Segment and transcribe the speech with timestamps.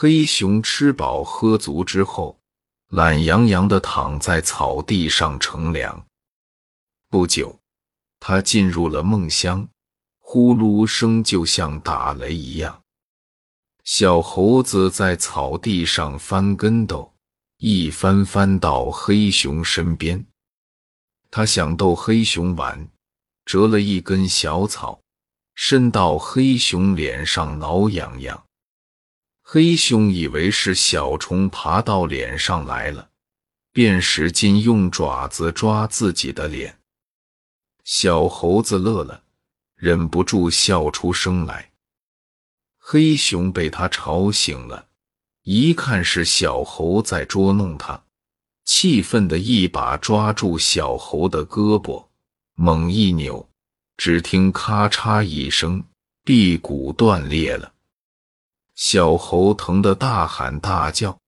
[0.00, 2.38] 黑熊吃饱喝足之后，
[2.90, 6.06] 懒洋洋地躺在草地上乘凉。
[7.10, 7.58] 不久，
[8.20, 9.68] 他进入了梦乡，
[10.20, 12.80] 呼噜声就像打雷一样。
[13.82, 17.12] 小猴子在草地上翻跟斗，
[17.56, 20.24] 一翻翻到黑熊身边。
[21.28, 22.88] 他想逗黑熊玩，
[23.44, 25.00] 折了一根小草，
[25.56, 28.44] 伸到黑熊脸上挠痒痒。
[29.50, 33.08] 黑熊以为是小虫爬到脸上来了，
[33.72, 36.78] 便使劲用爪子抓自己的脸。
[37.82, 39.22] 小猴子乐了，
[39.74, 41.70] 忍不住笑出声来。
[42.78, 44.88] 黑熊被他吵醒了，
[45.44, 48.04] 一看是小猴在捉弄他，
[48.66, 52.06] 气愤的一把抓住小猴的胳膊，
[52.52, 53.48] 猛一扭，
[53.96, 55.82] 只听咔嚓一声，
[56.22, 57.72] 臂骨断裂了。
[58.80, 61.18] 小猴疼得大喊大叫，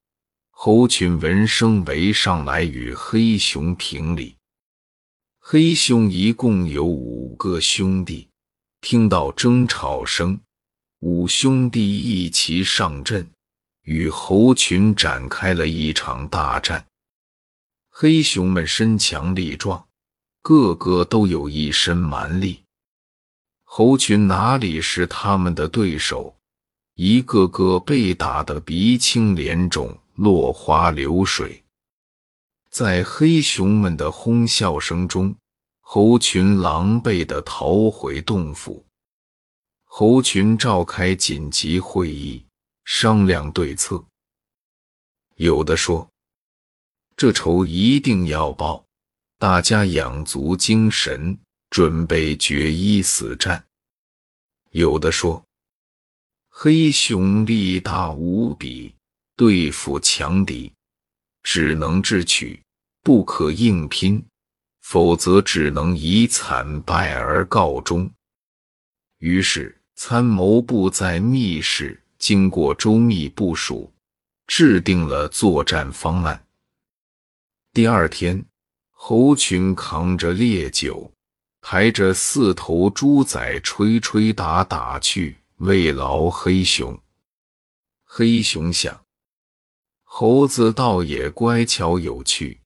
[0.50, 4.36] 猴群闻声围上来与黑熊评理。
[5.40, 8.28] 黑熊一共有五个兄弟，
[8.80, 10.40] 听到争吵声。
[11.00, 13.28] 五兄弟一齐上阵，
[13.82, 16.86] 与猴群展开了一场大战。
[17.88, 19.88] 黑熊们身强力壮，
[20.40, 22.62] 个个都有一身蛮力。
[23.64, 26.36] 猴群哪里是他们的对手？
[27.02, 31.64] 一个个被打得鼻青脸肿、落花流水。
[32.70, 35.34] 在黑熊们的哄笑声中，
[35.80, 38.84] 猴群狼狈地逃回洞府。
[39.84, 42.44] 猴群召开紧急会议，
[42.84, 44.04] 商量对策。
[45.36, 46.06] 有的说
[47.16, 48.84] ：“这仇一定要报，
[49.38, 51.38] 大家养足精神，
[51.70, 53.64] 准备决一死战。”
[54.72, 55.42] 有的说
[56.50, 58.94] ：“黑熊力大无比，
[59.34, 60.70] 对付强敌，
[61.42, 62.60] 只能智取，
[63.02, 64.22] 不可硬拼，
[64.82, 68.10] 否则只能以惨败而告终。”
[69.18, 69.76] 于是。
[70.02, 73.92] 参谋部在密室经过周密部署，
[74.46, 76.42] 制定了作战方案。
[77.74, 78.42] 第二天，
[78.92, 81.12] 猴群扛着烈酒，
[81.60, 86.98] 抬着四头猪仔，吹吹打打去慰劳黑熊。
[88.02, 89.04] 黑熊想，
[90.04, 92.62] 猴子倒也乖巧有趣，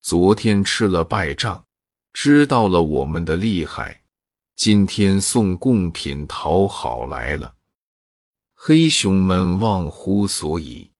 [0.00, 1.62] 昨天吃了败仗，
[2.14, 4.04] 知道了我们的厉害。
[4.56, 7.54] 今天送贡品讨好来了，
[8.54, 10.90] 黑熊们忘乎所以，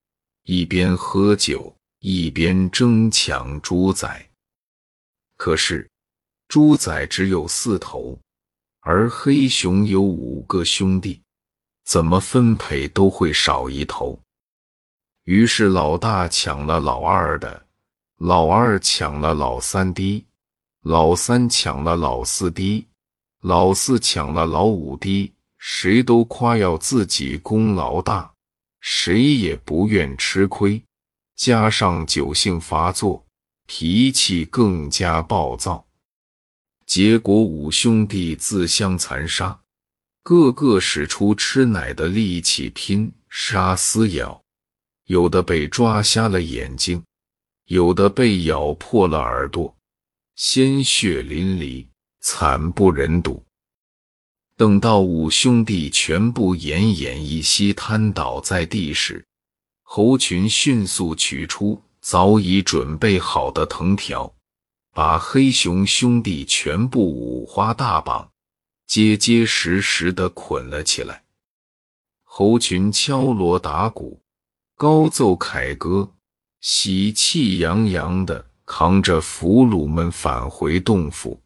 [0.42, 4.30] 一边喝酒一边争抢猪仔。
[5.38, 5.90] 可是
[6.48, 8.20] 猪仔只有四头，
[8.80, 11.22] 而黑熊有五个兄弟，
[11.90, 14.16] 怎么分配都会少一头。
[15.24, 17.66] 于是老大抢了老二的，
[18.18, 20.24] 老二抢了老三的，
[20.82, 22.86] 老三抢了老四的。
[23.40, 28.32] 老四抢了老五的，谁都夸耀自己功劳大，
[28.80, 30.80] 谁也不愿吃亏。
[31.34, 33.26] 加上酒性发作，
[33.66, 35.84] 脾气更加暴躁。
[36.86, 39.60] 结果五兄弟自相残杀，
[40.30, 44.40] 个个使出吃奶的力气拼杀撕咬，
[45.06, 47.02] 有的被抓瞎了眼睛，
[47.64, 49.76] 有的被咬破了耳朵，
[50.36, 51.84] 鲜血淋漓。
[52.20, 53.42] 惨不忍睹。
[54.54, 59.24] 等到五兄弟全部奄奄一息、瘫倒在地时，
[59.82, 64.32] 猴群迅速取出早已准备好的藤条，
[64.92, 68.29] 把黑熊兄弟全部五花大绑，
[68.90, 71.22] 结结实实的捆了起来。
[72.24, 74.20] 猴群敲锣打鼓，
[74.74, 76.10] 高奏凯歌，
[76.60, 81.40] 喜气洋洋的扛着俘虏们返回洞府。